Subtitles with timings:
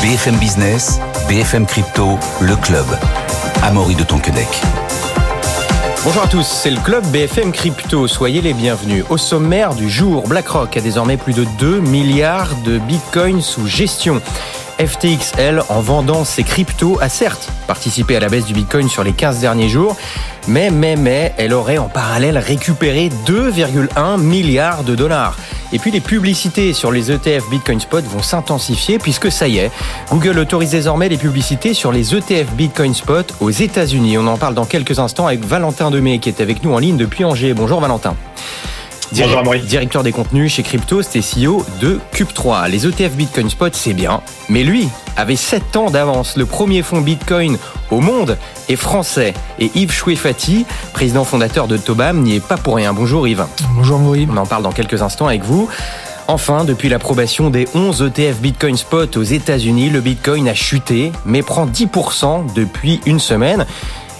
[0.00, 2.86] BFM Business, BFM Crypto, le club.
[3.64, 4.46] Amaury de Tonquedec.
[6.04, 8.06] Bonjour à tous, c'est le club BFM Crypto.
[8.06, 9.04] Soyez les bienvenus.
[9.10, 14.22] Au sommaire du jour, BlackRock a désormais plus de 2 milliards de bitcoins sous gestion.
[14.78, 19.12] FTXL, en vendant ses cryptos, a certes participé à la baisse du bitcoin sur les
[19.12, 19.96] 15 derniers jours,
[20.46, 25.36] mais, mais, mais, elle aurait en parallèle récupéré 2,1 milliards de dollars.
[25.72, 29.70] Et puis les publicités sur les ETF Bitcoin Spot vont s'intensifier puisque ça y est,
[30.10, 34.16] Google autorise désormais les publicités sur les ETF Bitcoin Spot aux États-Unis.
[34.16, 36.96] On en parle dans quelques instants avec Valentin Demey qui est avec nous en ligne
[36.96, 37.52] depuis Angers.
[37.52, 38.14] Bonjour Valentin.
[39.10, 42.68] Bonjour Directeur des contenus chez Crypto, c'était CEO de Cube3.
[42.68, 46.36] Les ETF Bitcoin Spot, c'est bien, mais lui avait 7 ans d'avance.
[46.36, 47.56] Le premier fonds Bitcoin
[47.90, 48.36] au monde
[48.68, 49.32] est français.
[49.58, 52.92] Et Yves Chouefati, président fondateur de Tobam, n'y est pas pour rien.
[52.92, 53.46] Bonjour Yves.
[53.74, 54.28] Bonjour Maurice.
[54.30, 55.68] On en parle dans quelques instants avec vous.
[56.28, 61.42] Enfin, depuis l'approbation des 11 ETF Bitcoin Spot aux États-Unis, le Bitcoin a chuté, mais
[61.42, 63.64] prend 10% depuis une semaine.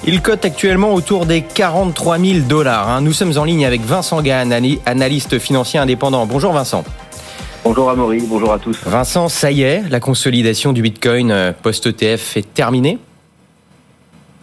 [0.06, 2.88] Il cote actuellement autour des 43 000 dollars.
[2.88, 3.00] Hein.
[3.00, 4.52] Nous sommes en ligne avec Vincent Gann,
[4.86, 6.24] analyste financier indépendant.
[6.24, 6.84] Bonjour Vincent.
[7.64, 8.80] Bonjour Amaury, bonjour à tous.
[8.86, 12.98] Vincent, ça y est, la consolidation du Bitcoin euh, post-ETF est terminée?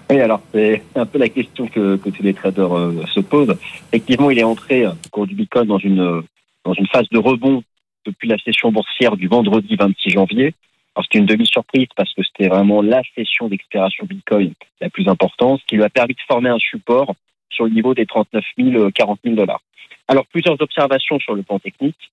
[0.10, 3.56] Oui, alors c'est un peu la question que, tous les traders euh, se posent.
[3.88, 6.22] Effectivement, il est entré euh, au cours du Bitcoin dans une,
[6.66, 7.64] dans une phase de rebond
[8.06, 10.54] depuis la session boursière du vendredi 26 janvier.
[10.96, 15.60] Alors c'était une demi-surprise parce que c'était vraiment la session d'expiration Bitcoin la plus importante,
[15.62, 17.14] ce qui lui a permis de former un support
[17.50, 19.62] sur le niveau des 39 000, 40 000 dollars.
[20.08, 22.12] Alors plusieurs observations sur le plan technique.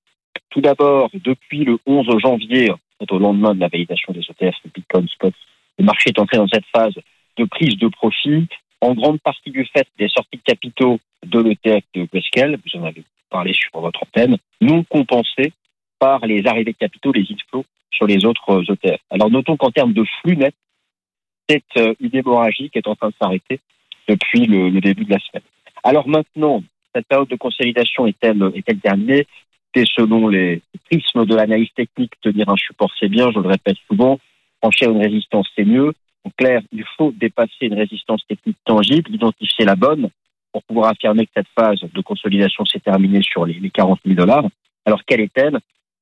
[0.51, 2.73] Tout d'abord, depuis le 11 janvier,
[3.11, 5.35] au lendemain de la validation des ETF de Bitcoin Spot,
[5.79, 6.95] le marché est entré dans cette phase
[7.37, 8.49] de prise de profit,
[8.81, 12.85] en grande partie du fait des sorties de capitaux de l'ETF de Grayscale, vous en
[12.85, 15.53] avez parlé sur votre antenne, non compensées
[16.03, 19.01] par les arrivées de capitaux, les inflows sur les autres ETF.
[19.09, 20.53] Alors notons qu'en termes de flux net,
[21.49, 23.61] cette euh, une hémorragie qui est en train de s'arrêter
[24.09, 25.45] depuis le, début de la semaine.
[25.85, 29.29] Alors maintenant, cette période de consolidation est-elle est-elle terminée?
[29.73, 30.61] C'est selon les
[30.91, 34.19] prismes de l'analyse technique, tenir un support c'est bien, je le répète souvent,
[34.61, 35.93] franchir une résistance c'est mieux.
[36.25, 40.11] En clair, il faut dépasser une résistance technique tangible, identifier la bonne
[40.51, 44.17] pour pouvoir affirmer que cette phase de consolidation s'est terminée sur les, les 40 000
[44.17, 44.47] dollars.
[44.85, 45.61] Alors quelle est-elle?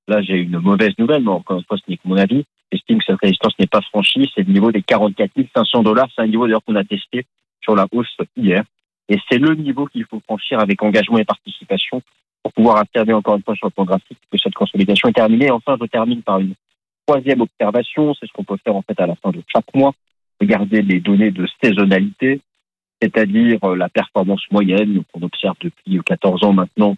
[0.08, 2.44] Là, j'ai une mauvaise nouvelle, mais encore une fois, ce n'est que mon avis.
[2.72, 4.30] J'estime que cette résistance n'est pas franchie.
[4.34, 6.08] C'est le niveau des 44 500 dollars.
[6.14, 7.26] C'est un niveau d'ailleurs qu'on a testé
[7.62, 8.64] sur la hausse hier.
[9.08, 12.00] Et c'est le niveau qu'il faut franchir avec engagement et participation
[12.42, 15.50] pour pouvoir affirmer encore une fois sur le plan graphique que cette consolidation est terminée.
[15.50, 16.54] Enfin, je termine par une
[17.06, 18.14] troisième observation.
[18.14, 19.92] C'est ce qu'on peut faire en fait à la fin de chaque mois.
[20.40, 22.40] Regarder les données de saisonnalité,
[23.02, 26.96] c'est-à-dire euh, la performance moyenne qu'on observe depuis 14 ans maintenant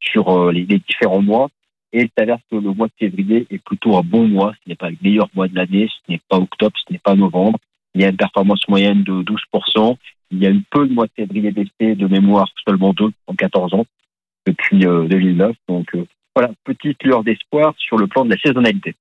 [0.00, 1.48] sur euh, les différents mois.
[1.92, 4.54] Et il s'avère que le mois de février est plutôt un bon mois.
[4.62, 5.88] Ce n'est pas le meilleur mois de l'année.
[5.88, 7.58] Ce n'est pas octobre, ce n'est pas novembre.
[7.94, 9.96] Il y a une performance moyenne de 12%.
[10.30, 13.34] Il y a eu peu de mois de février d'essai de mémoire, seulement deux en
[13.34, 13.84] 14 ans,
[14.46, 15.50] depuis 2009.
[15.50, 18.94] Euh, Donc euh, voilà, petite lueur d'espoir sur le plan de la saisonnalité.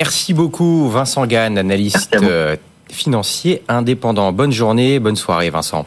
[0.00, 2.56] Merci beaucoup Vincent Gann, analyste euh,
[2.90, 4.32] financier indépendant.
[4.32, 5.86] Bonne journée, bonne soirée Vincent.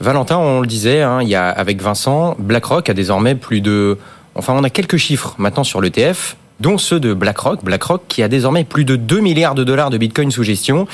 [0.00, 3.98] Valentin, on le disait, hein, il y a avec Vincent, BlackRock a désormais plus de
[4.34, 7.64] Enfin, on a quelques chiffres maintenant sur l'ETF, dont ceux de BlackRock.
[7.64, 10.86] BlackRock qui a désormais plus de 2 milliards de dollars de Bitcoin sous gestion,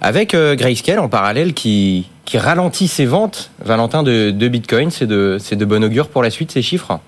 [0.00, 4.90] avec euh, Grayscale en parallèle qui, qui ralentit ses ventes, Valentin, de, Bitcoin.
[4.90, 6.98] C'est de, de bon augure pour la suite, ces chiffres?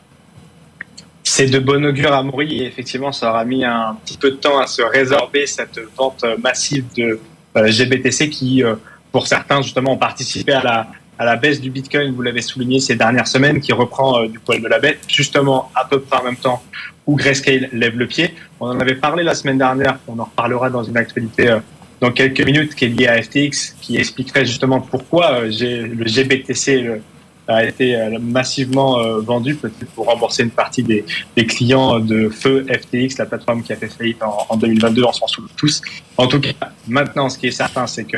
[1.24, 4.36] C'est de bon augure à Maury et effectivement, ça aura mis un petit peu de
[4.36, 7.18] temps à se résorber cette vente massive de
[7.56, 8.74] euh, GBTC qui, euh,
[9.10, 10.86] pour certains, justement, ont participé à la,
[11.18, 14.38] à la baisse du Bitcoin, vous l'avez souligné ces dernières semaines, qui reprend euh, du
[14.38, 16.62] poil de la bête, justement à peu près en même temps
[17.06, 18.34] où Grayscale lève le pied.
[18.60, 21.60] On en avait parlé la semaine dernière, on en reparlera dans une actualité euh,
[22.00, 27.00] dans quelques minutes, qui est liée à FTX, qui expliquerait justement pourquoi euh, le GBTC
[27.46, 31.04] a été massivement vendu, peut-être pour rembourser une partie des,
[31.46, 35.26] clients de feu FTX, la plateforme qui a fait faillite en, en 2022, on s'en
[35.26, 35.82] souvient tous.
[36.16, 36.54] En tout cas,
[36.88, 38.16] maintenant, ce qui est certain, c'est que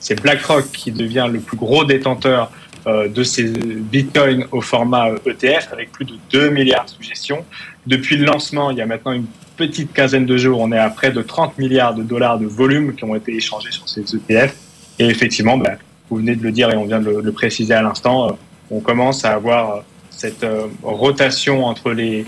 [0.00, 2.50] c'est BlackRock qui devient le plus gros détenteur
[2.86, 7.44] euh, de ces bitcoins au format ETF euh, avec plus de 2 milliards sous gestion.
[7.86, 10.88] Depuis le lancement, il y a maintenant une petite quinzaine de jours, on est à
[10.88, 14.54] près de 30 milliards de dollars de volume qui ont été échangés sur ces ETF.
[15.00, 15.76] Et effectivement, ben,
[16.08, 18.32] vous venez de le dire et on vient de le, préciser à l'instant, euh,
[18.70, 20.44] on commence à avoir cette
[20.82, 22.26] rotation entre les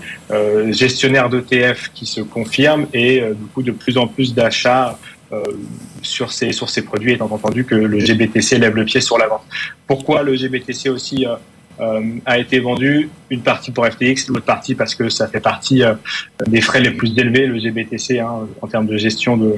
[0.69, 4.93] gestionnaires d'ETF qui se confirme et du coup de plus en plus d'achats euh,
[6.01, 9.27] sur ces, sur ces produits, étant entendu que le GBTC lève le pied sur la
[9.27, 9.43] vente.
[9.87, 11.25] Pourquoi le GBTC aussi
[11.79, 15.83] euh, a été vendu, une partie pour FTX, l'autre partie parce que ça fait partie
[16.45, 19.55] des frais les plus élevés, le GBTC, hein, en termes de gestion de,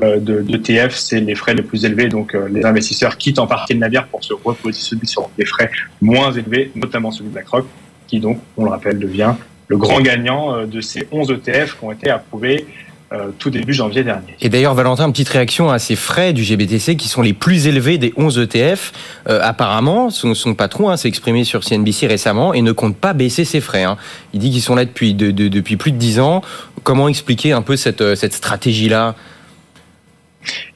[0.00, 2.08] de, TF, c'est les frais les plus élevés.
[2.08, 5.70] Donc les investisseurs quittent en partie le navire pour se repositionner sur des frais
[6.00, 7.66] moins élevés, notamment celui de BlackRock,
[8.08, 9.34] qui donc, on le rappelle, devient
[9.68, 12.89] le grand gagnant de ces 11 ETF qui ont été approuvés euh,
[13.38, 14.36] tout début janvier dernier.
[14.40, 17.66] Et d'ailleurs, Valentin, une petite réaction à ces frais du GBTC qui sont les plus
[17.66, 18.92] élevés des 11 ETF.
[19.28, 23.12] Euh, apparemment, son, son patron hein, s'est exprimé sur CNBC récemment et ne compte pas
[23.12, 23.82] baisser ses frais.
[23.82, 23.96] Hein.
[24.32, 26.42] Il dit qu'ils sont là depuis, de, de, depuis plus de 10 ans.
[26.84, 29.16] Comment expliquer un peu cette, euh, cette stratégie-là?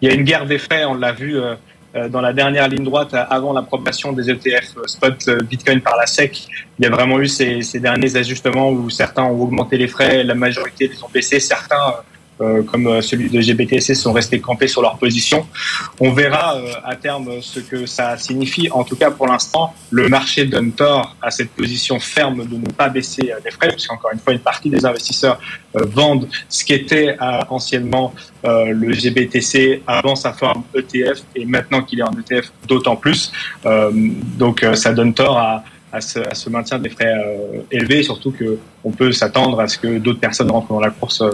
[0.03, 1.39] Il y a une guerre des frais, on l'a vu
[2.11, 6.49] dans la dernière ligne droite avant l'approbation des ETF spot Bitcoin par la SEC.
[6.79, 10.23] Il y a vraiment eu ces, ces derniers ajustements où certains ont augmenté les frais,
[10.23, 12.03] la majorité les ont baissés, certains euh,
[12.39, 15.47] comme euh, celui de GBTC sont restés campés sur leur position.
[16.01, 18.69] On verra euh, à terme ce que ça signifie.
[18.71, 22.69] En tout cas, pour l'instant, le marché donne tort à cette position ferme de ne
[22.71, 25.39] pas baisser les frais, puisqu'encore une fois, une partie des investisseurs
[25.75, 27.17] vendent ce qu'était
[27.49, 28.15] anciennement
[28.45, 33.33] le GBTC avant sa forme ETF et maintenant qu'il est en ETF d'autant plus.
[33.65, 39.13] donc, ça donne tort à à ce, maintien des frais euh, élevés, surtout qu'on peut
[39.13, 41.31] s'attendre à ce que d'autres personnes rentrent dans la course euh,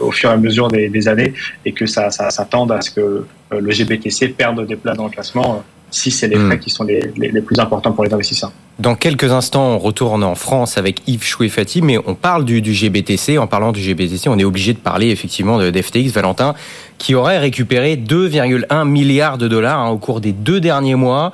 [0.00, 1.34] au fur et à mesure des, années
[1.64, 3.24] et que ça, ça s'attende à ce que euh,
[3.60, 6.46] le GBTC perde des places dans le classement si c'est les hmm.
[6.46, 7.00] frais qui sont les,
[7.40, 8.52] plus importants pour les investisseurs.
[8.78, 12.74] Dans quelques instants, on retourne en France avec Yves Chouefati, mais on parle du, du,
[12.74, 13.38] GBTC.
[13.38, 16.54] En parlant du GBTC, on est obligé de parler effectivement de d'FTX, Valentin,
[16.98, 21.32] qui aurait récupéré 2,1 milliards de dollars hein, au cours des deux derniers mois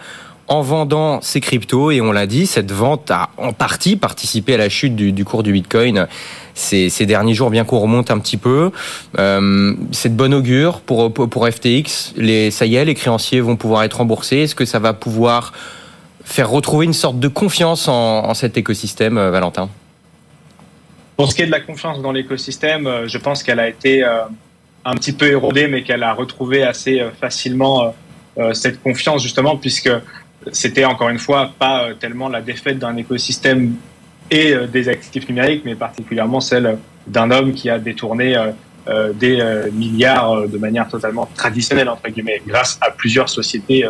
[0.48, 4.58] en vendant ces cryptos et on l'a dit, cette vente a en partie participé à
[4.58, 6.06] la chute du, cours du Bitcoin
[6.54, 8.70] ces, derniers jours, bien qu'on remonte un petit peu.
[9.18, 12.14] Euh, c'est de bonne augure pour, pour FTX.
[12.16, 14.38] Les, ça y est, les créanciers vont pouvoir être remboursés.
[14.38, 15.52] Est-ce que ça va pouvoir
[16.24, 19.68] faire retrouver une sorte de confiance en, cet écosystème, euh, Valentin?
[21.16, 24.04] Pour ce qui est de la confiance dans l'écosystème, euh, je pense qu'elle a été
[24.84, 27.94] un petit peu érodée, mais qu'elle a retrouvé assez facilement
[28.52, 29.88] cette confiance justement puisque
[30.52, 33.74] c'était encore une fois pas euh, tellement la défaite d'un écosystème
[34.30, 39.42] et euh, des actifs numériques, mais particulièrement celle d'un homme qui a détourné euh, des
[39.72, 43.86] milliards de manière totalement traditionnelle, entre guillemets, grâce à plusieurs sociétés,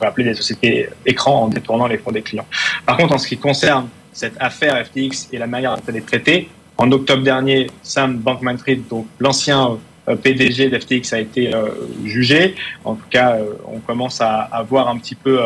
[0.00, 2.46] on appeler des sociétés écrans en détournant les fonds des clients.
[2.86, 6.06] Par contre, en ce qui concerne cette affaire FTX et la manière dont elle est
[6.06, 9.78] traitée, en octobre dernier, Sam Bankman-Fried, donc l'ancien
[10.16, 11.68] PDG d'FTX a été euh,
[12.04, 12.54] jugé.
[12.84, 15.40] En tout cas, euh, on commence à, voir un petit peu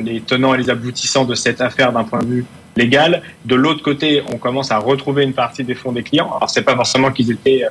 [0.00, 2.44] les tenants et les aboutissants de cette affaire d'un point de vue
[2.76, 3.22] légal.
[3.44, 6.28] De l'autre côté, on commence à retrouver une partie des fonds des clients.
[6.36, 7.64] Alors, c'est pas forcément qu'ils étaient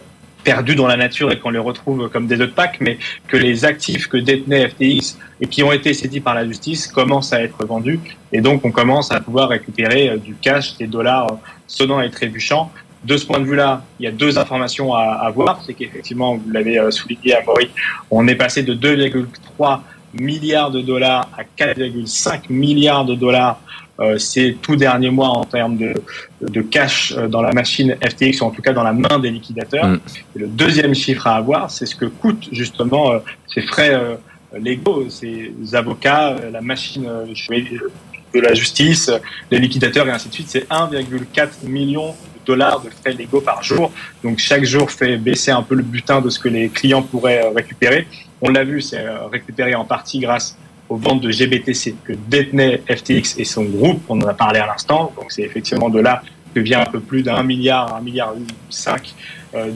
[0.44, 3.66] perdus dans la nature et qu'on les retrouve comme des autres packs, mais que les
[3.66, 7.66] actifs que détenait FTX et qui ont été saisis par la justice commencent à être
[7.66, 8.00] vendus.
[8.32, 11.28] Et donc, on commence à pouvoir récupérer du cash, des dollars
[11.68, 12.72] sonnants et trébuchants
[13.06, 15.62] de ce point de vue-là, il y a deux informations à, à voir.
[15.66, 17.70] C'est qu'effectivement, vous l'avez euh, souligné à Maurice,
[18.10, 19.80] on est passé de 2,3
[20.14, 23.60] milliards de dollars à 4,5 milliards de dollars
[24.00, 25.94] euh, ces tout derniers mois en termes de,
[26.42, 29.30] de cash euh, dans la machine FTX, ou en tout cas dans la main des
[29.30, 29.88] liquidateurs.
[29.88, 30.00] Mm.
[30.36, 34.16] Et le deuxième chiffre à avoir, c'est ce que coûtent justement euh, ces frais euh,
[34.60, 39.10] légaux, ces avocats, la machine de la justice,
[39.50, 40.50] les liquidateurs et ainsi de suite.
[40.50, 42.16] C'est 1,4 million
[42.46, 43.92] dollars de frais légaux par jour.
[44.24, 47.46] Donc chaque jour fait baisser un peu le butin de ce que les clients pourraient
[47.46, 48.08] euh, récupérer.
[48.42, 50.58] On l'a vu, c'est euh, récupéré en partie grâce
[50.90, 54.68] aux ventes de GBTC que détenait FTX et son groupe, on en a parlé à
[54.68, 55.12] l'instant.
[55.16, 56.22] Donc c'est effectivement de là
[56.54, 58.34] que vient un peu plus d'un milliard, un milliard
[58.70, 59.14] cinq
[59.56, 59.72] euh,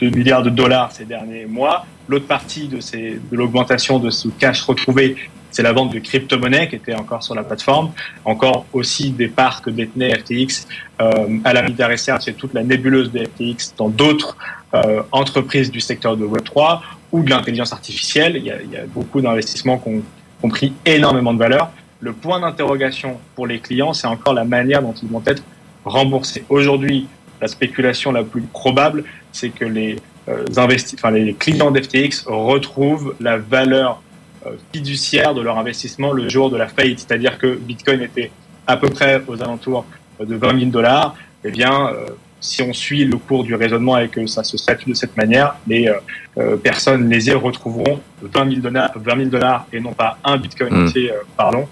[0.00, 1.86] de, milliards de dollars ces derniers mois.
[2.08, 5.16] L'autre partie de, de l'augmentation de ce cash retrouvé,
[5.50, 7.90] c'est la vente de crypto-monnaies qui était encore sur la plateforme,
[8.24, 10.66] encore aussi des parts que détenait FTX
[11.00, 14.36] euh, à la Research c'est toute la nébuleuse de FTX dans d'autres
[14.74, 16.80] euh, entreprises du secteur de Web3
[17.12, 18.36] ou de l'intelligence artificielle.
[18.36, 20.02] Il y a, beaucoup d'investissements qui
[20.42, 21.70] ont, pris énormément de valeur.
[22.00, 25.42] Le point d'interrogation pour les clients, c'est encore la manière dont ils vont être
[25.84, 26.44] remboursés.
[26.48, 27.08] Aujourd'hui,
[27.40, 29.96] la spéculation la plus probable, c'est que les,
[30.28, 34.02] euh, enfin, les clients d'FTX retrouvent la valeur
[34.46, 37.00] euh, fiduciaire de leur investissement le jour de la faillite.
[37.00, 38.30] C'est-à-dire que Bitcoin était
[38.66, 39.84] à peu près aux alentours
[40.20, 41.16] de 20 000 dollars.
[41.44, 42.06] Eh bien, euh,
[42.40, 45.56] si on suit le cours du raisonnement et que ça se statue de cette manière,
[45.66, 45.90] les
[46.36, 50.86] euh, personnes lésées retrouveront 20 000 dollars, 20 dollars et non pas un Bitcoin mmh.
[50.86, 51.68] entier, parlons.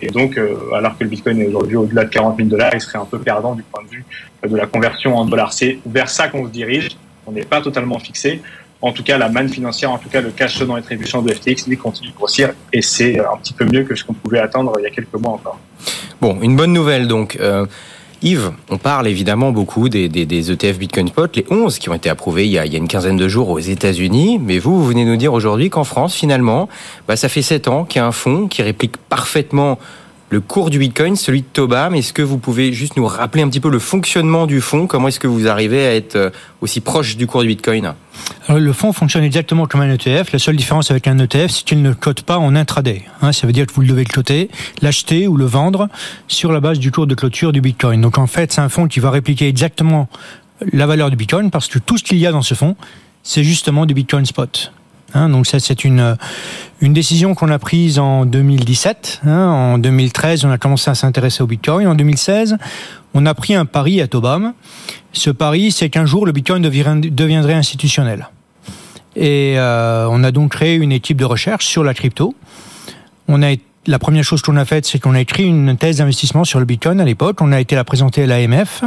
[0.00, 0.40] et donc,
[0.74, 3.18] alors que le Bitcoin est aujourd'hui au-delà de 40 000 dollars, il serait un peu
[3.18, 4.04] perdant du point de vue
[4.48, 5.52] de la conversion en dollars.
[5.52, 6.96] C'est vers ça qu'on se dirige.
[7.26, 8.40] On n'est pas totalement fixé
[8.82, 11.32] en tout cas la manne financière, en tout cas le cash dans les trébuchants de
[11.32, 14.40] FTX, lui continue de grossir et c'est un petit peu mieux que ce qu'on pouvait
[14.40, 15.58] attendre il y a quelques mois encore.
[16.20, 17.38] Bon, une bonne nouvelle donc.
[17.40, 17.66] Euh,
[18.24, 22.46] Yves, on parle évidemment beaucoup des, ETF Bitcoin Spot, les 11 qui ont été approuvés
[22.46, 24.38] il y a, une quinzaine de jours aux États-Unis.
[24.40, 26.68] Mais vous, vous venez nous dire aujourd'hui qu'en France, finalement,
[27.08, 29.76] bah, ça fait 7 ans qu'il y a un fonds qui réplique parfaitement
[30.32, 31.94] le cours du Bitcoin, celui de Tobam.
[31.94, 34.86] Est-ce que vous pouvez juste nous rappeler un petit peu le fonctionnement du fonds?
[34.86, 36.30] Comment est-ce que vous arrivez à être euh,
[36.62, 37.92] aussi proche du cours du Bitcoin?
[38.48, 40.32] Le fonds fonctionne exactement comme un ETF.
[40.32, 43.02] La seule différence avec un ETF, c'est qu'il ne cote pas en intraday.
[43.20, 44.48] Hein, ça veut dire que vous devez le coter,
[44.80, 45.90] l'acheter ou le vendre
[46.28, 48.00] sur la base du cours de clôture du Bitcoin.
[48.00, 50.08] Donc en fait, c'est un fonds qui va répliquer exactement
[50.72, 52.74] la valeur du Bitcoin parce que tout ce qu'il y a dans ce fonds,
[53.22, 54.72] c'est justement du Bitcoin spot.
[55.14, 56.16] Hein, donc ça, c'est une,
[56.80, 59.22] une décision qu'on a prise en 2017.
[59.24, 61.86] Hein, en 2013, on a commencé à s'intéresser au Bitcoin.
[61.86, 62.56] En 2016,
[63.14, 64.54] on a pris un pari à Tobam.
[65.12, 68.28] Ce pari, c'est qu'un jour, le Bitcoin deviendrait institutionnel.
[69.14, 72.34] Et euh, on a donc créé une équipe de recherche sur la crypto.
[73.28, 73.54] On a
[73.86, 76.64] la première chose qu'on a faite, c'est qu'on a écrit une thèse d'investissement sur le
[76.64, 77.40] Bitcoin à l'époque.
[77.40, 78.84] On a été la présenter à l'AMF.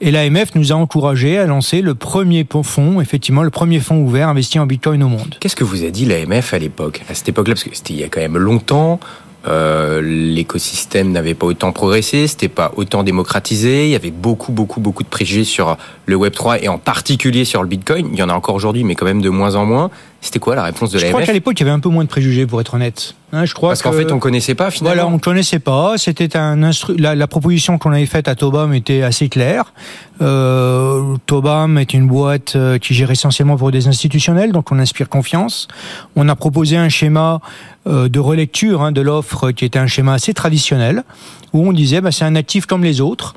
[0.00, 4.28] Et l'AMF nous a encouragé à lancer le premier fonds, effectivement, le premier fonds ouvert
[4.28, 5.34] investi en Bitcoin au monde.
[5.40, 8.00] Qu'est-ce que vous a dit l'AMF à l'époque À cette époque-là, parce que c'était il
[8.00, 9.00] y a quand même longtemps,
[9.48, 14.80] euh, l'écosystème n'avait pas autant progressé, c'était pas autant démocratisé, il y avait beaucoup, beaucoup,
[14.80, 15.76] beaucoup de préjugés sur
[16.06, 18.08] le Web3 et en particulier sur le Bitcoin.
[18.12, 19.90] Il y en a encore aujourd'hui, mais quand même de moins en moins.
[20.20, 21.88] C'était quoi la réponse de l'AMF Je crois qu'à l'époque, il y avait un peu
[21.88, 23.14] moins de préjugés, pour être honnête.
[23.32, 25.02] Hein, je crois Parce qu'en fait, on connaissait pas finalement.
[25.02, 25.96] Voilà, on connaissait pas.
[25.96, 26.96] C'était un instru...
[26.96, 29.72] la, la, proposition qu'on avait faite à Tobam était assez claire.
[30.20, 35.08] Euh, Tobam est une boîte euh, qui gère essentiellement pour des institutionnels, donc on inspire
[35.08, 35.68] confiance.
[36.16, 37.40] On a proposé un schéma
[37.86, 41.04] euh, de relecture hein, de l'offre qui était un schéma assez traditionnel,
[41.52, 43.34] où on disait bah, c'est un actif comme les autres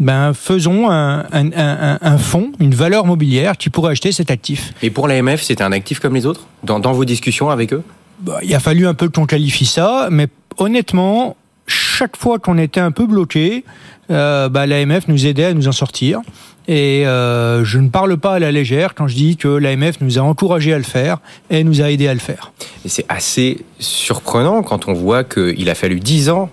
[0.00, 4.72] ben, faisons un, un, un, un, fonds, une valeur mobilière qui pourrait acheter cet actif.
[4.82, 6.46] Et pour l'AMF, c'était un actif comme les autres?
[6.64, 7.82] Dans, dans vos discussions avec eux?
[8.20, 11.36] Bah, Il a fallu un peu qu'on qualifie ça, mais honnêtement,
[11.66, 13.64] chaque fois qu'on était un peu bloqué,
[14.10, 16.20] euh, bah, l'AMF nous aidait à nous en sortir.
[16.70, 20.18] Et euh, je ne parle pas à la légère quand je dis que l'AMF nous
[20.18, 22.52] a encouragé à le faire et nous a aidé à le faire.
[22.84, 26.50] Et c'est assez surprenant quand on voit qu'il a fallu 10 ans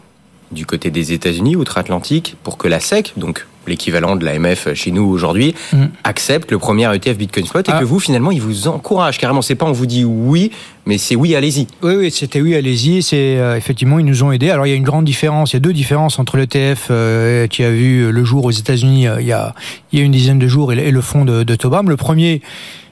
[0.55, 5.03] du côté des États-Unis, outre-Atlantique, pour que la SEC, donc l'équivalent de l'AMF chez nous
[5.03, 5.85] aujourd'hui, mm.
[6.03, 7.79] accepte le premier ETF Bitcoin Spot et ah.
[7.79, 9.41] que vous, finalement, il vous encourage carrément.
[9.41, 10.51] C'est pas on vous dit oui,
[10.85, 11.67] mais c'est oui, allez-y.
[11.81, 13.01] Oui, oui, c'était oui, allez-y.
[13.01, 14.49] C'est euh, effectivement, ils nous ont aidés.
[14.49, 15.53] Alors, il y a une grande différence.
[15.53, 19.07] Il y a deux différences entre l'ETF euh, qui a vu le jour aux États-Unis
[19.07, 19.53] euh, il, y a,
[19.91, 21.89] il y a une dizaine de jours et, le fonds de, de Tobam.
[21.89, 22.41] Le premier,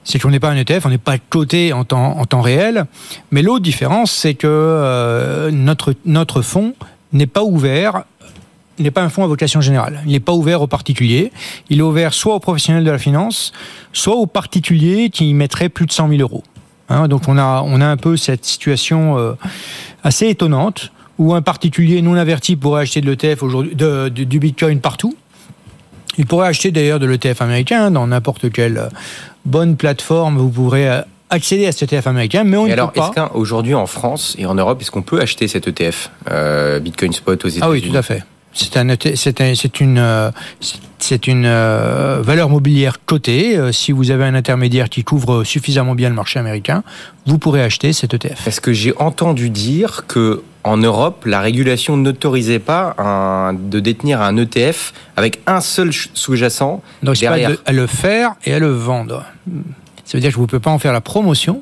[0.03, 2.85] c'est qu'on n'est pas un ETF, on n'est pas coté en temps, en temps réel.
[3.31, 6.73] Mais l'autre différence, c'est que notre, notre fonds
[7.13, 8.03] n'est pas ouvert
[8.79, 10.01] n'est pas un fonds à vocation générale.
[10.05, 11.31] Il n'est pas ouvert aux particuliers.
[11.69, 13.53] Il est ouvert soit aux professionnels de la finance,
[13.91, 16.43] soit aux particuliers qui y mettraient plus de 100 000 euros.
[16.89, 19.33] Hein, donc on a, on a un peu cette situation euh,
[20.03, 24.79] assez étonnante où un particulier non averti pourrait acheter de l'ETF aujourd'hui, de, du Bitcoin
[24.79, 25.15] partout.
[26.17, 28.89] Il pourrait acheter d'ailleurs de l'ETF américain dans n'importe quelle
[29.45, 30.37] bonne plateforme.
[30.37, 31.01] Vous pourrez euh,
[31.33, 33.11] accéder à cet ETF américain, mais on ne alors, peut pas.
[33.15, 37.11] est-ce qu'aujourd'hui en France et en Europe, est-ce qu'on peut acheter cet ETF euh, Bitcoin
[37.11, 38.23] Spot aux États-Unis Ah oui, tout à fait.
[38.55, 38.87] C'est un,
[39.55, 40.29] c'est une, euh,
[40.99, 43.59] c'est une euh, valeur mobilière cotée.
[43.71, 46.83] Si vous avez un intermédiaire qui couvre suffisamment bien le marché américain,
[47.25, 48.43] vous pourrez acheter cet ETF.
[48.43, 54.21] Parce que j'ai entendu dire que en Europe, la régulation n'autorisait pas un, de détenir
[54.21, 57.57] un ETF avec un seul sous-jacent derrière?
[57.57, 59.25] Pas à le faire et à le vendre.
[60.05, 61.61] Ça veut dire que vous ne pouvez pas en faire la promotion.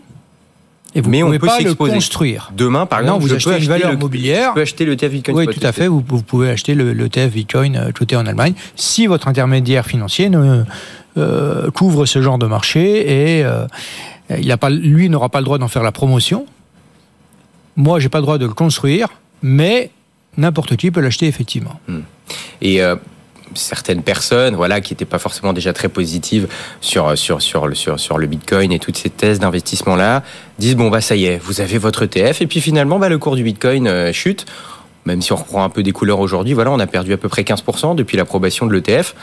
[0.94, 2.52] Et vous mais pouvez on peut pas le construire.
[2.56, 4.50] Demain, par exemple, vous achetez une valeur mobilière.
[4.50, 5.38] Je peux acheter le TF Bitcoin.
[5.38, 5.88] Oui, tout à fait.
[5.88, 10.64] Vous, pouvez acheter le, TF Bitcoin euh, coté en Allemagne si votre intermédiaire financier ne,
[11.18, 13.68] euh, couvre ce genre de marché et euh,
[14.40, 16.46] il a pas, lui n'aura pas le droit d'en faire la promotion.
[17.76, 19.10] Moi, j'ai pas le droit de le construire,
[19.42, 19.92] mais
[20.38, 21.80] n'importe qui peut l'acheter effectivement.
[21.90, 22.00] Hmm.
[22.62, 22.96] Et euh,
[23.56, 26.48] certaines personnes, voilà, qui n'étaient pas forcément déjà très positives
[26.80, 30.24] sur sur sur le sur, sur le Bitcoin et toutes ces thèses d'investissement là,
[30.60, 33.18] disent bon bah ça y est, vous avez votre ETF et puis finalement bah le
[33.18, 34.46] cours du Bitcoin euh, chute.
[35.06, 37.28] Même si on reprend un peu des couleurs aujourd'hui, voilà, on a perdu à peu
[37.28, 39.16] près 15% depuis l'approbation de l'ETF.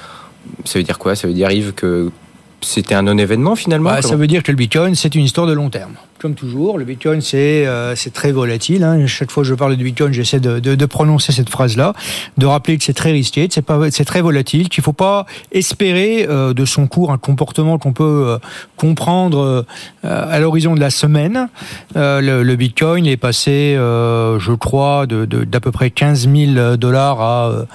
[0.64, 1.14] Ça veut dire quoi?
[1.14, 2.10] Ça veut dire Yves que
[2.60, 5.52] c'était un non-événement finalement bah, Ça veut dire que le Bitcoin, c'est une histoire de
[5.52, 5.92] long terme.
[6.18, 8.82] Comme toujours, le Bitcoin, c'est euh, très volatile.
[8.82, 9.06] Hein.
[9.06, 11.92] Chaque fois que je parle de Bitcoin, j'essaie de, de, de, prononcer cette phrase-là,
[12.38, 16.54] de rappeler que c'est très risqué, c'est très volatile, qu'il ne faut pas espérer euh,
[16.54, 18.38] de son cours un comportement qu'on peut euh,
[18.76, 19.64] comprendre
[20.04, 21.48] euh, à l'horizon de la semaine.
[21.94, 27.66] Le, le, Bitcoin est passé, je crois, d'à de, peu près 15 000 dollars à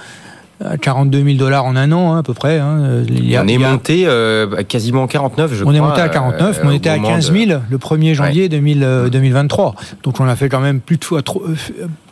[0.80, 2.58] 42 000 dollars en un an, hein, à peu près.
[2.58, 3.02] Hein.
[3.08, 5.72] Il on est monté euh, à quasiment 49, je on crois.
[5.72, 9.74] On est monté à 49, mais on était à 15 000 le 1er janvier 2023.
[10.02, 11.22] Donc on a fait quand même plus de fois,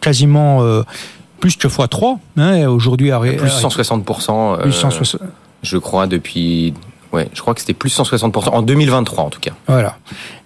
[0.01, 0.83] quasiment
[1.43, 2.19] plus que x3.
[2.39, 4.31] Hein, Aujourd'hui, plus 160%.
[4.31, 5.21] Euh, plus 160...
[5.63, 6.73] Je crois depuis
[7.13, 9.53] Ouais, je crois que c'était plus 160% en 2023 en tout cas.
[9.67, 9.97] Voilà.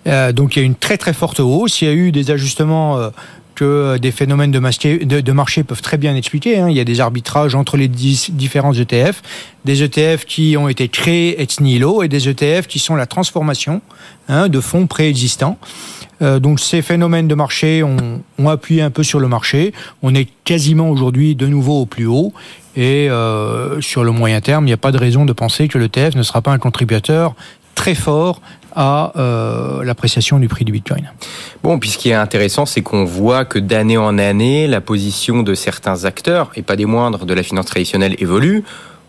[0.09, 1.81] Euh, donc il y a une très très forte hausse.
[1.81, 3.11] Il y a eu des ajustements euh,
[3.56, 6.58] que des phénomènes de marché, peuvent très bien expliquer.
[6.58, 6.68] Hein.
[6.70, 9.22] Il y a des arbitrages entre les différents ETF,
[9.64, 13.82] des ETF qui ont été créés ex nihilo et des ETF qui sont la transformation
[14.28, 15.58] hein, de fonds préexistants.
[16.22, 19.72] Euh, donc ces phénomènes de marché ont, appuyé un peu sur le marché.
[20.02, 22.32] On est quasiment aujourd'hui de nouveau au plus haut.
[22.76, 25.78] Et euh, sur le moyen terme, il n'y a pas de raison de penser que
[25.78, 27.34] l'ETF ne sera pas un contributeur
[27.75, 28.40] très fort
[28.76, 31.11] à euh, l'appréciation du prix du Bitcoin.
[31.62, 35.42] Bon, puis ce qui est intéressant, c'est qu'on voit que d'année en année, la position
[35.42, 38.62] de certains acteurs, et pas des moindres, de la finance traditionnelle évolue.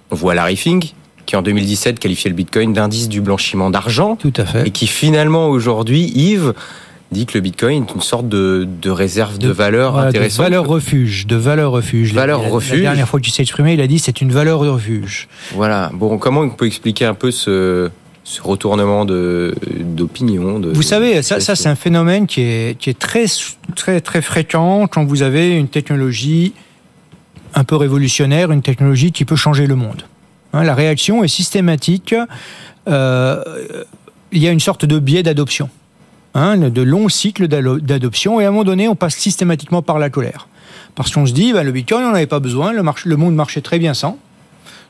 [0.09, 0.95] On voit Larry Fink,
[1.25, 4.15] qui en 2017 qualifiait le Bitcoin d'indice du blanchiment d'argent.
[4.15, 4.67] Tout à fait.
[4.67, 6.53] Et qui finalement aujourd'hui, Yves,
[7.11, 10.45] dit que le Bitcoin est une sorte de, de réserve de, valeur intéressante.
[10.45, 12.13] De valeur refuge, de valeur refuge.
[12.13, 12.77] Valeur la, refuge.
[12.77, 15.27] La dernière fois qu'il s'est exprimé, il a dit c'est une valeur refuge.
[15.53, 15.91] Voilà.
[15.93, 17.89] Bon, comment on peut expliquer un peu ce,
[18.27, 23.23] ce retournement d'opinion Vous savez, ça, ça c'est un phénomène qui est, qui est très,
[23.73, 26.51] très, très fréquent quand vous avez une technologie
[27.55, 30.03] un peu révolutionnaire, une technologie qui peut changer le monde.
[30.51, 32.13] Hein, la réaction est systématique.
[32.89, 33.41] Euh,
[34.33, 35.69] il y a une sorte de biais d'adoption.
[36.33, 40.09] Hein, de longs cycles d'adoption, et à un moment donné, on passe systématiquement par la
[40.09, 40.49] colère.
[40.95, 43.35] Parce qu'on se dit, bah, le Bitcoin, on n'en avait pas besoin, le, le monde
[43.35, 44.17] marchait très bien sans.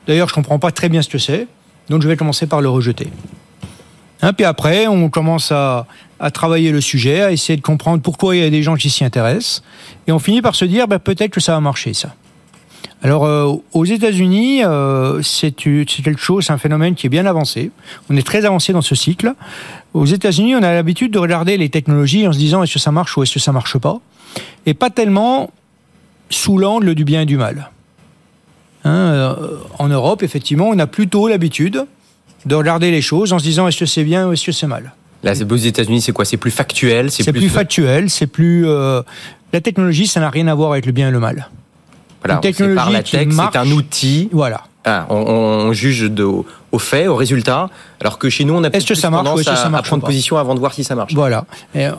[0.08, 1.46] D'ailleurs, je ne comprends pas très bien ce que c'est,
[1.88, 3.08] donc je vais commencer par le rejeter.
[4.22, 5.86] Hein, puis après, on commence à,
[6.34, 9.04] travailler le sujet, à essayer de comprendre pourquoi il y a des gens qui s'y
[9.04, 9.62] intéressent,
[10.08, 12.14] et on finit par se dire, bah, peut-être que ça va marcher, ça.
[13.00, 17.70] Alors euh, aux États-Unis, euh, c'est quelque chose, c'est un phénomène qui est bien avancé.
[18.10, 19.34] On est très avancé dans ce cycle.
[19.94, 22.90] Aux États-Unis, on a l'habitude de regarder les technologies en se disant est-ce que ça
[22.90, 24.00] marche ou est-ce que ça marche pas,
[24.66, 25.50] et pas tellement
[26.30, 27.70] sous l'angle du bien et du mal.
[28.88, 29.34] Hein, euh,
[29.78, 31.84] en Europe, effectivement, on a plutôt l'habitude
[32.46, 34.66] de regarder les choses en se disant est-ce que c'est bien ou est-ce que c'est
[34.66, 34.92] mal?
[35.22, 36.24] Là, aux États-Unis, c'est quoi?
[36.24, 37.48] C'est plus factuel C'est plus...
[37.48, 38.66] factuel, c'est plus.
[39.52, 41.48] La technologie, ça n'a rien à voir avec le bien et le mal.
[42.22, 44.28] Voilà, technologie la tech, c'est un outil.
[44.32, 44.62] Voilà.
[44.84, 47.68] Ah, on, juge de, au fait, au résultat,
[48.00, 50.54] alors que chez nous, on a est-ce que ça marche marche à prendre position avant
[50.54, 51.14] de voir si ça marche.
[51.14, 51.44] Voilà.
[51.74, 51.92] Et euh,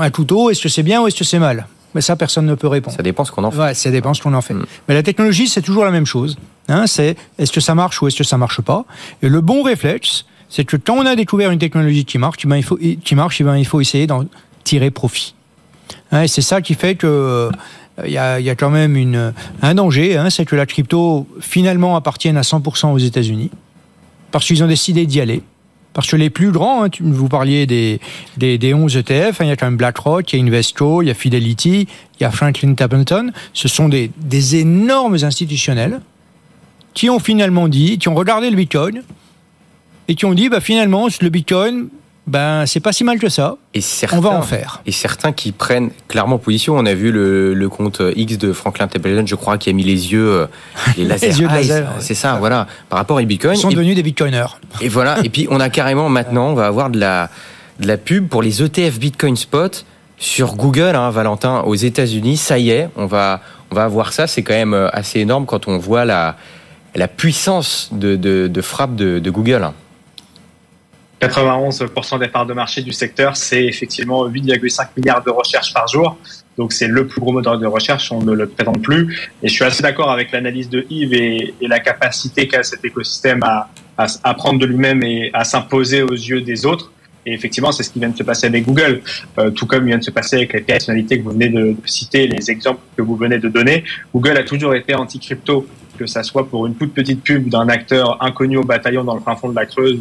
[0.00, 1.66] un couteau, est-ce que c'est bien ou est-ce que c'est mal?
[1.96, 2.94] Mais ça, personne ne peut répondre.
[2.94, 3.58] Ça dépend ce qu'on en fait.
[3.58, 4.52] Ouais, ça dépend ce qu'on en fait.
[4.52, 4.66] Mm.
[4.86, 6.36] Mais la technologie, c'est toujours la même chose.
[6.68, 8.84] Hein, c'est est-ce que ça marche ou est-ce que ça marche pas
[9.22, 12.48] Et le bon réflexe, c'est que quand on a découvert une technologie qui marche, eh
[12.48, 14.26] ben, il faut, qui marche, eh ben, il faut essayer d'en
[14.62, 15.34] tirer profit.
[16.12, 17.48] Hein, et c'est ça qui fait que
[18.04, 19.32] il y a, quand même une,
[19.62, 23.50] un danger, hein, c'est que la crypto finalement appartienne à 100% aux États-Unis,
[24.32, 25.42] parce qu'ils ont décidé d'y aller.
[25.96, 28.00] Parce que les plus grands, hein, vous parliez des,
[28.36, 31.00] des, des 11 ETF, hein, il y a quand même BlackRock, il y a Invesco,
[31.00, 33.32] il y a Fidelity, il y a Franklin Templeton.
[33.54, 36.02] Ce sont des, des énormes institutionnels
[36.92, 39.04] qui ont finalement dit, qui ont regardé le Bitcoin
[40.08, 41.88] et qui ont dit, bah, finalement, le Bitcoin,
[42.26, 43.56] ben c'est pas si mal que ça.
[43.72, 44.82] Et certains, on va en faire.
[44.84, 46.76] Et certains qui prennent clairement position.
[46.76, 49.84] On a vu le, le compte X de Franklin Templeton, je crois, qui a mis
[49.84, 50.46] les yeux, euh,
[50.96, 51.28] les lasers.
[51.28, 51.92] les yeux de laser.
[52.00, 52.66] C'est ça, voilà.
[52.88, 53.54] Par rapport au Bitcoin.
[53.54, 54.58] Ils sont devenus des Bitcoiners.
[54.80, 55.18] Et voilà.
[55.22, 57.30] et puis on a carrément maintenant, on va avoir de la
[57.78, 59.84] de la pub pour les ETF Bitcoin Spot
[60.18, 62.38] sur Google, hein, Valentin, aux États-Unis.
[62.38, 64.26] Ça y est, on va on va avoir ça.
[64.26, 66.36] C'est quand même euh, assez énorme quand on voit la
[66.96, 69.70] la puissance de, de, de frappe de, de Google.
[71.20, 76.18] 91% des parts de marché du secteur, c'est effectivement 8,5 milliards de recherches par jour.
[76.58, 79.30] Donc c'est le plus gros moteur de recherche, on ne le présente plus.
[79.42, 83.42] Et je suis assez d'accord avec l'analyse de Yves et, la capacité qu'a cet écosystème
[83.42, 86.92] à, à, à prendre de lui-même et à s'imposer aux yeux des autres.
[87.26, 89.02] Et effectivement, c'est ce qui vient de se passer avec Google,
[89.38, 91.74] euh, tout comme il vient de se passer avec les personnalités que vous venez de,
[91.84, 93.82] citer, les exemples que vous venez de donner.
[94.14, 95.66] Google a toujours été anti-crypto,
[95.98, 99.20] que ça soit pour une toute petite pub d'un acteur inconnu au bataillon dans le
[99.20, 99.98] fin fond de la Creuse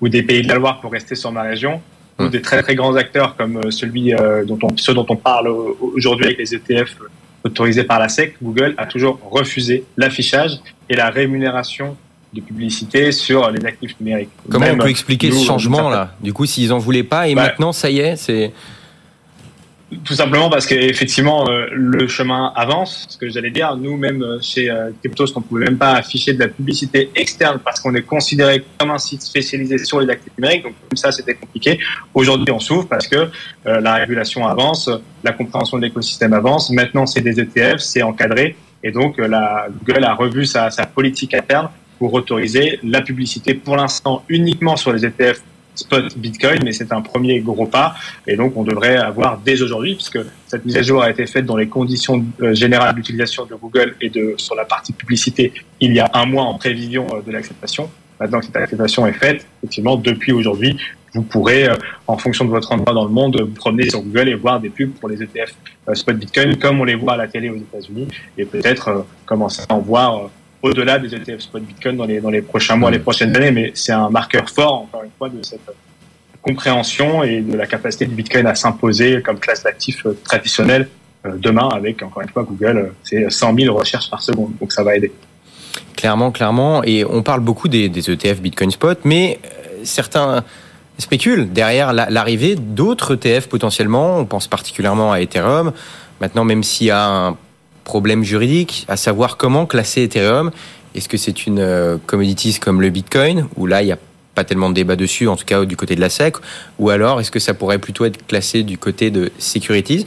[0.00, 1.80] ou des pays de la Loire pour rester sur ma région,
[2.18, 2.30] ou hum.
[2.30, 5.48] des très très grands acteurs comme euh, celui euh, dont on, ceux dont on parle
[5.48, 6.96] aujourd'hui avec les ETF
[7.44, 10.58] autorisés par la SEC, Google a toujours refusé l'affichage
[10.88, 11.96] et la rémunération
[12.32, 14.30] de publicité sur les actifs numériques.
[14.48, 17.72] Comment on peut expliquer ce changement-là Du coup, s'ils en voulaient pas et bah, maintenant,
[17.72, 18.52] ça y est, c'est
[20.04, 23.06] tout simplement parce qu'effectivement, euh, le chemin avance.
[23.08, 25.92] Ce que j'allais dire, nous, même euh, chez euh, Cryptos, on ne pouvait même pas
[25.92, 30.08] afficher de la publicité externe parce qu'on est considéré comme un site spécialisé sur les
[30.08, 30.62] actifs numériques.
[30.62, 31.80] Donc, comme ça, c'était compliqué.
[32.14, 33.30] Aujourd'hui, on s'ouvre parce que
[33.64, 34.88] la régulation avance,
[35.24, 36.70] la compréhension de l'écosystème avance.
[36.70, 38.56] Maintenant, c'est des ETF, c'est encadré.
[38.82, 43.76] Et donc, la Google a revu sa, sa politique interne pour autoriser la publicité pour
[43.76, 45.42] l'instant uniquement sur les ETF
[45.80, 47.94] spot Bitcoin, mais c'est un premier gros pas.
[48.26, 51.46] Et donc, on devrait avoir dès aujourd'hui, puisque cette mise à jour a été faite
[51.46, 55.94] dans les conditions euh, générales d'utilisation de Google et de sur la partie publicité il
[55.94, 57.90] y a un mois en prévision euh, de l'acceptation.
[58.20, 60.76] Maintenant que cette acceptation est faite, effectivement, depuis aujourd'hui,
[61.14, 61.74] vous pourrez, euh,
[62.06, 64.68] en fonction de votre endroit dans le monde, vous promener sur Google et voir des
[64.68, 65.54] pubs pour les ETF
[65.94, 69.74] spot Bitcoin, comme on les voit à la télé aux États-Unis, et peut-être commencer à
[69.74, 70.30] en voir
[70.62, 73.50] au-delà des ETF spot Bitcoin dans les, dans les prochains mois, les prochaines années.
[73.50, 75.60] Mais c'est un marqueur fort, encore une fois, de cette
[76.42, 80.88] compréhension et de la capacité du Bitcoin à s'imposer comme classe d'actifs euh, traditionnelle
[81.26, 84.52] euh, demain avec, encore une fois, Google, euh, c'est 100 000 recherches par seconde.
[84.60, 85.12] Donc ça va aider.
[85.96, 86.82] Clairement, clairement.
[86.84, 89.38] Et on parle beaucoup des, des ETF Bitcoin Spot, mais
[89.84, 90.42] certains
[90.98, 94.18] spéculent derrière l'arrivée d'autres ETF potentiellement.
[94.18, 95.72] On pense particulièrement à Ethereum.
[96.20, 97.36] Maintenant, même s'il y a un
[97.90, 100.52] problème juridique, à savoir comment classer Ethereum.
[100.94, 103.98] Est-ce que c'est une euh, commodities comme le Bitcoin, où là, il n'y a
[104.36, 106.36] pas tellement de débat dessus, en tout cas du côté de la SEC,
[106.78, 110.04] ou alors est-ce que ça pourrait plutôt être classé du côté de Securities?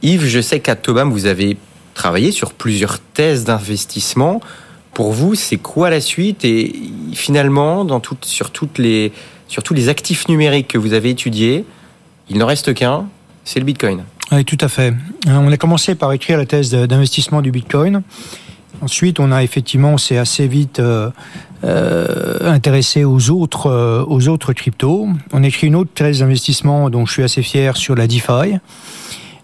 [0.00, 1.58] Yves, je sais qu'à Tobam, vous avez
[1.92, 4.40] travaillé sur plusieurs thèses d'investissement.
[4.94, 6.46] Pour vous, c'est quoi la suite?
[6.46, 6.72] Et
[7.12, 8.50] finalement, dans tout, sur,
[9.48, 11.66] sur tous les actifs numériques que vous avez étudiés,
[12.30, 13.06] il n'en reste qu'un,
[13.44, 14.04] c'est le Bitcoin.
[14.30, 14.92] Oui, tout à fait.
[15.26, 18.02] Euh, on a commencé par écrire la thèse d'investissement du Bitcoin.
[18.80, 21.10] Ensuite, on a effectivement, assez vite euh,
[21.64, 25.08] euh, intéressé aux autres, euh, aux autres cryptos.
[25.32, 28.58] On a écrit une autre thèse d'investissement dont je suis assez fier sur la DeFi.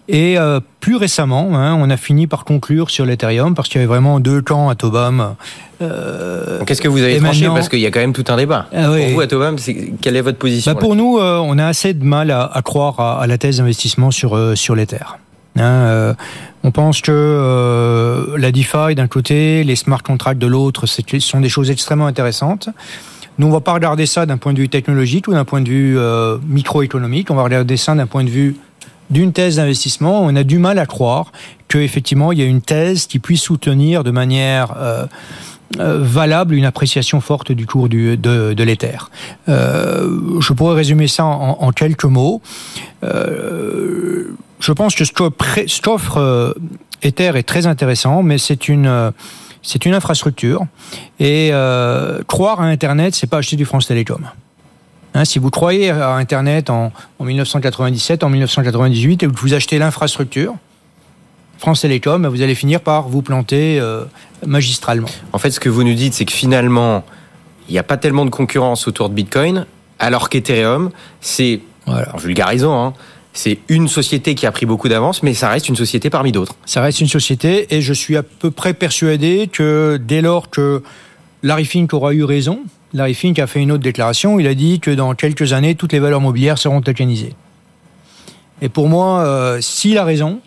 [0.07, 3.83] Et euh, plus récemment, hein, on a fini par conclure sur l'Ethereum parce qu'il y
[3.83, 5.35] avait vraiment deux camps à Tobam.
[5.81, 8.67] Euh, Qu'est-ce que vous avez tranché Parce qu'il y a quand même tout un débat.
[8.71, 9.55] Ah pour vous, à Tobam,
[10.01, 12.61] quelle est votre position bah Pour nous, euh, on a assez de mal à, à
[12.61, 15.05] croire à, à, la thèse d'investissement sur, euh, sur l'Ether.
[15.57, 16.13] Hein, euh,
[16.63, 21.39] on pense que euh, la DeFi d'un côté, les smart contracts de l'autre, ce sont
[21.39, 22.69] des choses extrêmement intéressantes.
[23.37, 25.69] Nous, on va pas regarder ça d'un point de vue technologique ou d'un point de
[25.69, 27.31] vue euh, microéconomique.
[27.31, 28.55] On va regarder ça d'un point de vue
[29.09, 31.31] d'une thèse d'investissement, on a du mal à croire
[31.67, 35.05] qu'effectivement il y a une thèse qui puisse soutenir de manière euh,
[35.79, 38.97] euh, valable une appréciation forte du cours de, de l'Ether.
[39.49, 42.41] Euh, je pourrais résumer ça en, quelques mots.
[43.01, 46.55] Je pense que ce qu'offre
[47.03, 49.11] Ether est très intéressant, mais c'est une
[49.61, 50.65] c'est une infrastructure
[51.19, 51.51] et
[52.27, 54.25] croire à Internet, c'est pas acheter du France Télécom.
[55.15, 59.79] Hein, si vous croyez à Internet en, en, 1997, en 1998, et que vous achetez
[59.79, 60.55] l'infrastructure,
[61.57, 64.03] France Télécom, vous allez finir par vous planter euh,
[64.45, 65.07] magistralement.
[65.31, 67.05] En fait, ce que vous nous dites, c'est que finalement,
[67.69, 69.65] il n'y a pas tellement de concurrence autour de Bitcoin,
[69.99, 72.13] alors qu'Ethereum, c'est, voilà.
[72.13, 72.93] en vulgarisant, hein,
[73.31, 76.55] c'est une société qui a pris beaucoup d'avance, mais ça reste une société parmi d'autres.
[76.65, 80.83] Ça reste une société, et je suis à peu près persuadé que dès lors que
[81.41, 82.59] Larry Fink aura eu raison,
[82.93, 84.39] Larry Fink a fait une autre déclaration.
[84.39, 87.33] Il a dit que dans quelques années, toutes les valeurs mobilières seront tokenisées.
[88.61, 90.39] Et pour moi, euh, s'il a raison,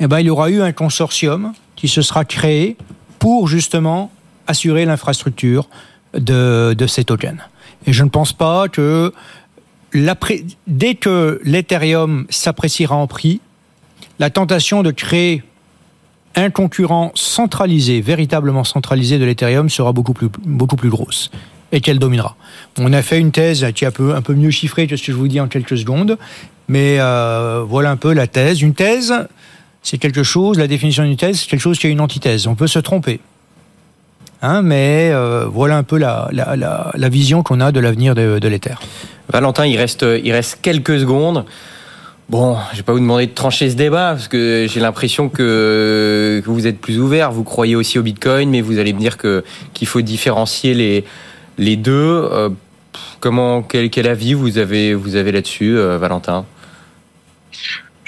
[0.00, 2.76] eh ben, il y aura eu un consortium qui se sera créé
[3.18, 4.10] pour justement
[4.46, 5.68] assurer l'infrastructure
[6.14, 7.40] de, de, ces tokens.
[7.86, 9.12] Et je ne pense pas que
[10.66, 13.40] dès que l'Ethereum s'appréciera en prix,
[14.18, 15.42] la tentation de créer
[16.40, 21.30] un concurrent centralisé, véritablement centralisé de l'Ethereum sera beaucoup plus, beaucoup grosse
[21.72, 22.36] et qu'elle dominera.
[22.78, 25.16] On a fait une thèse qui est un peu, mieux chiffrée que ce que je
[25.16, 26.18] vous dis en quelques secondes,
[26.68, 28.60] mais euh, voilà un peu la thèse.
[28.62, 29.14] Une thèse,
[29.82, 32.46] c'est quelque chose, la définition d'une thèse, c'est quelque chose qui a une antithèse.
[32.46, 33.20] On peut se tromper.
[34.42, 36.28] Hein, mais euh, voilà un peu la,
[36.96, 38.60] vision qu'on a de l'avenir de, de.
[39.28, 41.44] Valentin, il reste quelques secondes.
[42.30, 46.40] Bon, je vais pas vous demander de trancher ce débat parce que j'ai l'impression que,
[46.46, 47.32] vous êtes plus ouvert.
[47.32, 49.42] Vous croyez aussi au Bitcoin, mais vous allez me dire que
[49.74, 51.04] qu'il faut différencier les
[51.58, 51.90] les deux.
[52.30, 52.48] Euh,
[53.18, 56.46] comment quel, quel avis vous avez vous avez là-dessus, euh, Valentin?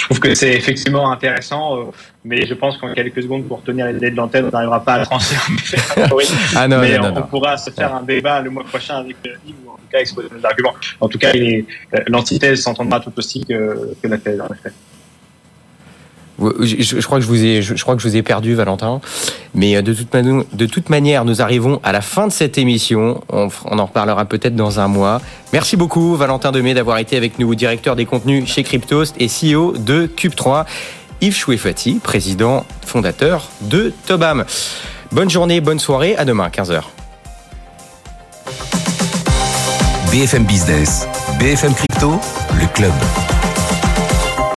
[0.02, 1.84] Je trouve que c'est effectivement intéressant, euh,
[2.24, 4.94] mais je pense qu'en quelques secondes, pour tenir les idées de l'antenne, on n'arrivera pas
[4.94, 5.36] à trancher.
[6.56, 8.96] ah non, mais non, on, non, on, pourra se faire un débat le mois prochain
[8.96, 10.74] avec Yves, ou en tout cas exposer nos arguments.
[11.00, 11.30] En tout cas,
[12.08, 14.72] l'antithèse s'entendra tout aussi que, que la thèse, en effet.
[16.60, 19.00] Je, crois que je vous ai, je, crois que je vous ai perdu, Valentin.
[19.54, 23.22] Mais de toute, mani de toute manière, nous arrivons à la fin de cette émission.
[23.28, 25.20] On, en reparlera peut-être dans un mois.
[25.52, 29.74] Merci beaucoup, Valentin Demey, d'avoir été avec nous, directeur des contenus chez Cryptost et CEO
[29.76, 30.64] de Cube3.
[31.20, 34.44] Yves Chouefati, président fondateur de Tobam.
[35.12, 36.16] Bonne journée, bonne soirée.
[36.16, 36.82] À demain, 15h.
[40.10, 41.06] BFM Business,
[41.38, 42.20] BFM Crypto,
[42.60, 42.92] le club.